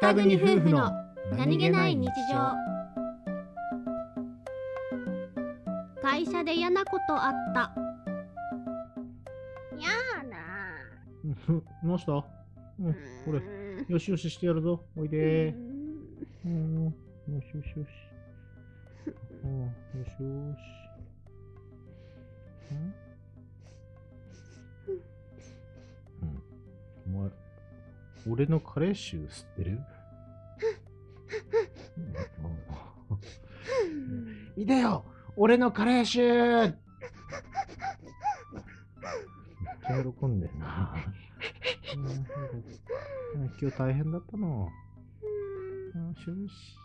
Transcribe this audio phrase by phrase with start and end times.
[0.00, 0.90] 北国夫婦の
[1.36, 2.52] 何気ない日常
[6.02, 7.60] 会社で嫌なことあった
[9.76, 9.88] や
[10.30, 10.36] だ。
[11.24, 12.12] うん どうした？
[12.80, 12.94] うん、
[13.24, 13.40] これ、
[13.88, 14.84] よしよししてやるぞ。
[14.96, 15.54] おいで
[16.44, 16.92] うん、よ
[17.40, 17.88] しよしよし。
[19.44, 19.70] うん、よ
[20.04, 20.58] しよし。
[22.70, 22.94] うん
[26.22, 27.16] うん。
[27.16, 27.30] お前、
[28.26, 29.80] 俺のカレー臭吸ってる？
[34.56, 35.04] いでよ
[35.36, 36.72] 俺のカレー臭めっ
[39.86, 40.40] ちゃ喜ん。
[40.40, 40.58] でん。
[40.58, 40.94] な。
[43.60, 44.70] 今日大変だったの。
[45.94, 46.78] よしよし。